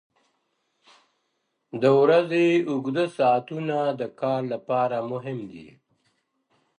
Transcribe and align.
•د 1.81 1.83
ورځې 2.01 2.47
اوږده 2.69 3.05
ساعتونه 3.17 3.77
د 3.99 4.01
کار 4.21 4.41
لپاره 4.53 4.97
مهم 5.11 5.39
دي. 5.51 5.69